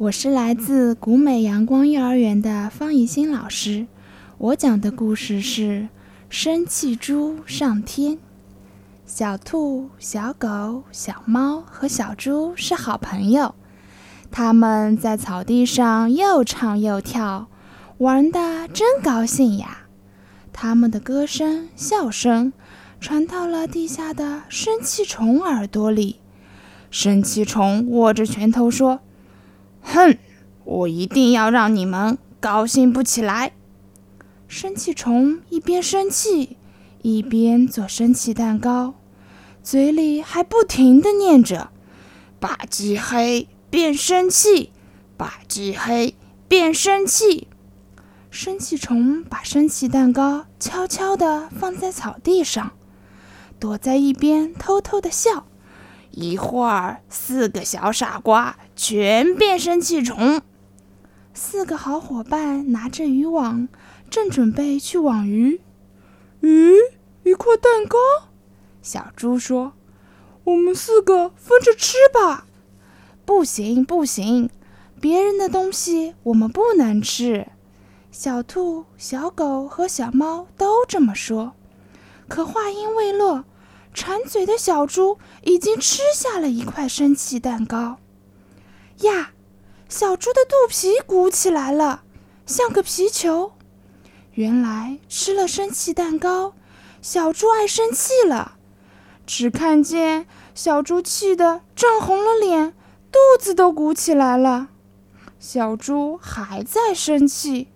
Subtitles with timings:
[0.00, 3.86] 我是来自古美阳光幼儿园的方怡欣老师。
[4.38, 5.62] 我讲的故事是
[6.30, 8.12] 《生气猪上天》。
[9.04, 13.54] 小兔、小狗、小猫和小猪是好朋友，
[14.30, 17.48] 他们在草地上又唱又跳，
[17.98, 19.80] 玩得真高兴呀！
[20.50, 22.54] 他们的歌声、笑声
[22.98, 26.20] 传到了地下的生气虫耳朵里。
[26.90, 29.00] 生气虫握着拳头说。
[29.82, 30.18] 哼！
[30.64, 33.52] 我一定要让你们高兴不起来。
[34.46, 36.56] 生气虫一边生气，
[37.02, 38.94] 一边做生气蛋糕，
[39.62, 41.70] 嘴里还不停地念着
[42.38, 44.70] ：“吧唧黑，变生气；
[45.16, 46.14] 吧唧黑，
[46.46, 47.48] 变生气。”
[48.30, 52.72] 生气虫把生气蛋糕悄悄地放在草地上，
[53.58, 55.46] 躲在一边偷偷地笑。
[56.10, 60.42] 一会儿，四个小傻瓜全变生气虫。
[61.32, 63.68] 四个好伙伴拿着渔网，
[64.10, 65.60] 正准备去网鱼。
[66.42, 66.74] 咦，
[67.22, 67.96] 一块蛋糕！
[68.82, 69.74] 小猪说
[70.44, 72.46] ：“我们四个分着吃吧。”
[73.24, 74.50] 不行，不行，
[75.00, 77.46] 别人的东西我们不能吃。
[78.10, 81.52] 小兔、小狗和小猫都这么说。
[82.26, 83.44] 可话音未落。
[83.92, 87.98] 馋嘴的小猪已经吃下了一块生气蛋糕，
[89.00, 89.32] 呀，
[89.88, 92.02] 小猪的肚皮鼓起来了，
[92.46, 93.52] 像个皮球。
[94.34, 96.54] 原来吃了生气蛋糕，
[97.02, 98.56] 小猪爱生气了。
[99.26, 102.72] 只看见小猪气得涨红了脸，
[103.12, 104.68] 肚子都鼓起来了。
[105.38, 107.68] 小猪还在生气，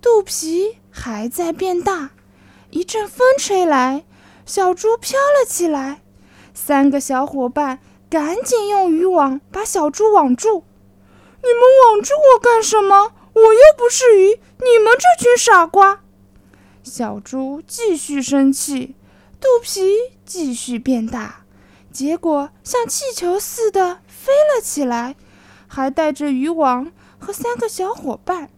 [0.00, 2.10] 肚皮还在变大。
[2.70, 4.04] 一阵风吹来。
[4.48, 6.00] 小猪飘了起来，
[6.54, 10.64] 三个小伙伴赶紧用渔网把小猪网住。
[11.42, 13.12] 你们网住我干什么？
[13.34, 16.00] 我又不是鱼，你们这群傻瓜！
[16.82, 18.96] 小猪继续生气，
[19.38, 21.44] 肚皮继续变大，
[21.92, 25.14] 结果像气球似的飞了起来，
[25.66, 28.48] 还带着渔网和三个小伙伴。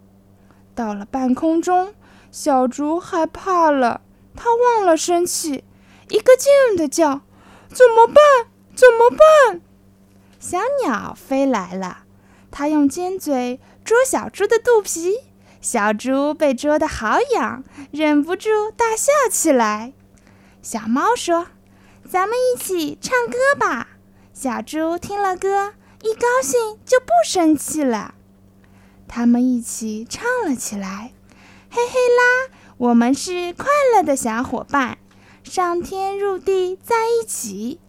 [0.77, 1.93] 到了半空中，
[2.31, 4.03] 小猪害怕了，
[4.37, 5.65] 它忘了生气。
[6.11, 7.23] 一个劲的叫
[7.69, 8.17] ：“怎么办？
[8.77, 9.63] 怎么办？”
[10.39, 12.05] 小鸟飞来了，
[12.51, 15.19] 它用尖嘴捉小猪的肚皮，
[15.61, 19.93] 小猪被捉得好痒，忍不住大笑起来。
[20.63, 21.49] 小猫说
[22.09, 23.89] ：“咱们一起唱歌吧。”
[24.33, 28.15] 小猪听了歌，一高兴就不生气了。
[29.07, 31.13] 他们一起唱了起来
[31.71, 34.97] ：“嘿嘿啦，我们是快乐的小伙伴。”
[35.51, 37.81] 上天入地在一起，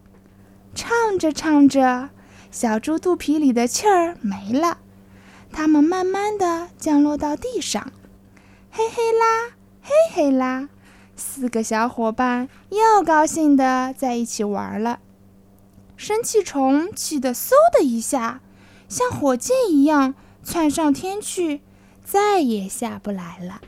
[0.74, 2.10] 唱着唱着，
[2.50, 4.80] 小猪肚皮里的气儿没了，
[5.52, 7.94] 它们慢慢的降落到地上。
[8.72, 9.52] 嘿嘿啦，
[9.84, 10.70] 嘿嘿啦，
[11.16, 15.00] 四个小伙伴又高兴的在一起玩了。
[15.96, 18.42] 生气虫气得嗖的一下，
[18.90, 21.62] 像火箭一样窜上天去，
[22.04, 23.62] 再也下不来了。